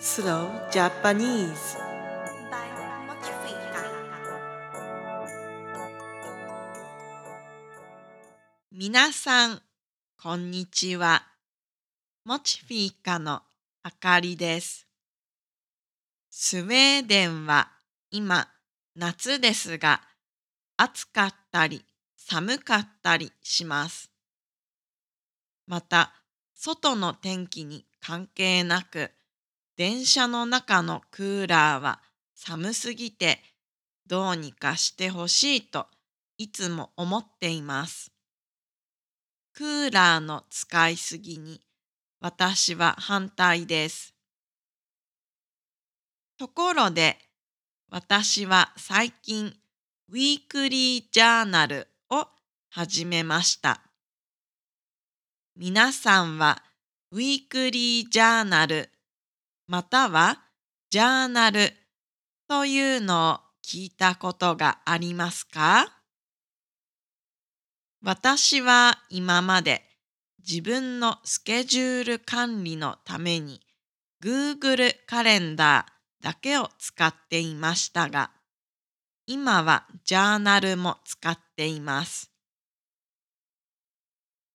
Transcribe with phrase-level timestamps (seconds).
[0.00, 1.78] Slow Japanese
[2.50, 2.68] by
[3.06, 3.84] Mochifica
[8.72, 9.62] 皆さん、
[10.20, 11.22] こんにちは。
[12.24, 13.42] モチフィーカの
[13.84, 14.88] あかりです。
[16.28, 17.70] スウェーデンは
[18.10, 18.48] 今、
[18.96, 20.00] 夏ですが、
[20.76, 21.84] 暑かったり
[22.16, 24.10] 寒かったりします。
[25.66, 26.12] また、
[26.54, 29.12] 外の天気に関係なく、
[29.76, 32.00] 電車の中のクーラーは
[32.34, 33.40] 寒すぎて
[34.06, 35.86] どうにかしてほしいと
[36.38, 38.12] いつも思っています。
[39.52, 41.60] クーラーの使いすぎに
[42.20, 44.14] 私は反対です。
[46.38, 47.18] ところで
[47.90, 49.54] 私は最近
[50.08, 52.26] ウィークリージャーナルを
[52.70, 53.80] 始めました。
[55.56, 56.62] 皆さんは
[57.12, 58.90] ウィークリージャーナル
[59.66, 60.42] または
[60.90, 61.72] ジャーナル
[62.48, 65.86] というのを聞いたことがありますか？
[68.02, 69.82] 私は今まで
[70.46, 73.62] 自分のスケジュール管理のために
[74.22, 78.30] Google カレンダーだけを使っていましたが、
[79.26, 82.30] 今はジャーナルも使っています。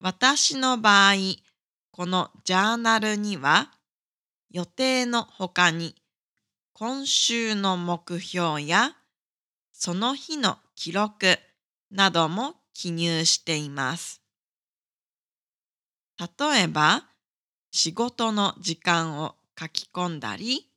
[0.00, 1.14] 私の場合、
[1.90, 3.70] このジャーナルには
[4.54, 5.96] 予定の他に
[6.74, 8.92] 今週の目標や
[9.72, 11.40] その日の記録
[11.90, 14.22] なども記入しています。
[16.20, 17.02] 例えば、
[17.72, 20.70] 仕事の時間を書き込んだり、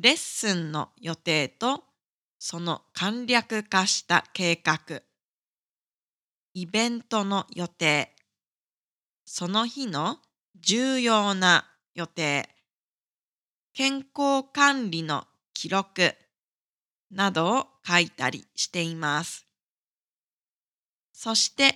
[0.00, 1.84] レッスンの予定と
[2.40, 5.02] その簡略化した計画、
[6.54, 8.12] イベントの予定、
[9.24, 10.18] その日の
[10.56, 12.55] 重要な予定、
[13.76, 16.14] 健康管理の記録
[17.10, 19.44] などを書いたりしています。
[21.12, 21.74] そして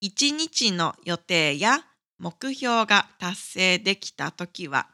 [0.00, 1.80] 一日の予定や
[2.18, 4.86] 目標が達成できたときは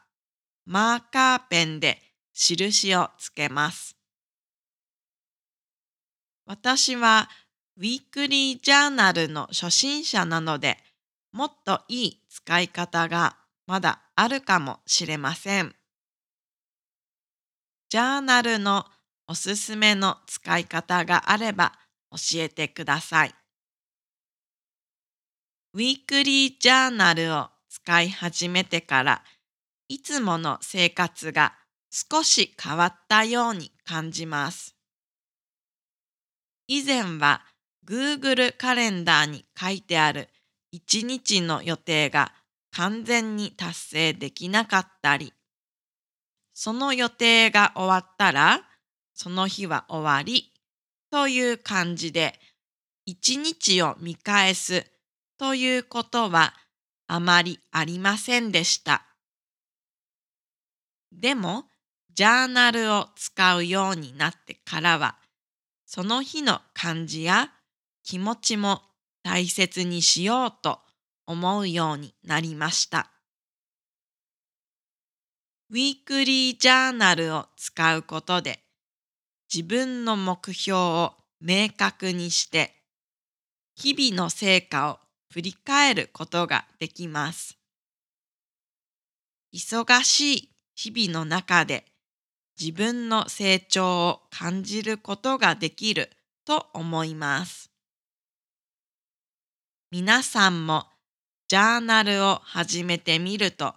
[0.65, 2.01] マーカーペンで
[2.33, 3.95] 印をつけます。
[6.45, 7.29] 私は
[7.77, 10.77] ウィークリージャーナルの初心者なので
[11.31, 15.73] もっといい使い方がまだあるかもしれません。
[17.91, 18.85] ジャーナルの
[19.27, 21.73] おすすめの使い方があれば
[22.09, 23.35] 教えてください。
[25.73, 29.23] ウィークリージャーナルを使い始めてから
[29.89, 31.53] いつもの生活が
[31.89, 34.73] 少し変わったように感じます。
[36.67, 37.41] 以前は
[37.85, 40.29] Google カレンダーに書いてある
[40.71, 42.31] 一日の予定が
[42.71, 45.33] 完全に達成できなかったり、
[46.53, 48.61] その予定が終わったら
[49.13, 50.51] その日は終わり
[51.11, 52.39] という感じで
[53.05, 54.85] 一日を見返す
[55.37, 56.53] ということは
[57.07, 59.05] あまりありませんでした。
[61.11, 61.65] でも、
[62.13, 65.17] ジャーナルを使うようになってからは、
[65.85, 67.51] その日の感じや
[68.03, 68.81] 気持ちも
[69.23, 70.79] 大切にしようと
[71.27, 73.11] 思うようになりました。
[75.71, 78.59] ウィークリージャーナルを使うことで、
[79.53, 82.75] 自分の目標を明確にして、
[83.75, 84.99] 日々の成果を
[85.31, 87.57] 振り返ることができます。
[89.53, 91.85] 忙しい日々の中で
[92.59, 96.09] 自分の成長を感じることができる
[96.45, 97.71] と思います。
[99.89, 100.87] 皆さんも
[101.47, 103.73] ジャーナルを始めてみると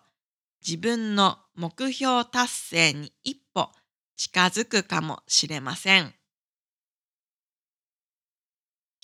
[0.61, 3.71] 自分の目標達成に一歩
[4.17, 6.15] 近づくかもしれません。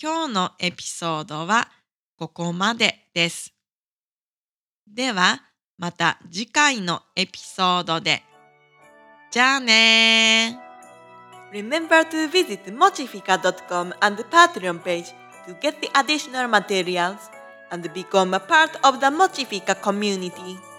[0.01, 1.67] 今日のエピソードは
[2.17, 3.53] ここまでです。
[4.87, 5.41] では
[5.77, 8.23] また次回のエピソードで。
[9.31, 10.71] じゃあねー。
[11.51, 15.13] Remember to visit mochifica.com and the Patreon page
[15.47, 17.29] to get the additional materials
[17.71, 20.70] and become a part of the Mochifica community.